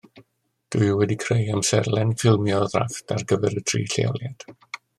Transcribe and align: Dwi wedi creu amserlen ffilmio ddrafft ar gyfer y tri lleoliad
Dwi 0.75 0.87
wedi 0.99 1.17
creu 1.23 1.51
amserlen 1.57 2.13
ffilmio 2.21 2.63
ddrafft 2.63 3.15
ar 3.17 3.27
gyfer 3.33 3.61
y 3.63 3.65
tri 3.73 3.83
lleoliad 3.95 4.49